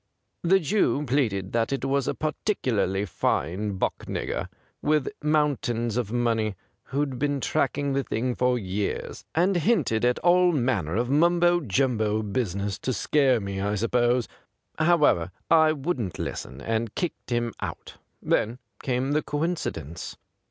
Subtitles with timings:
[0.41, 4.47] The Jew pleaded that it was a particularly fine buck nigger,
[4.81, 10.53] with mountains of money, who'd been tracking the thing for years, and hinted at all
[10.53, 14.27] manner of mumbo jumbo business— to scare me, I suppose.
[14.79, 17.97] However, I wouldn't listen, and kicked him out.
[18.23, 20.17] Then came the coincidence.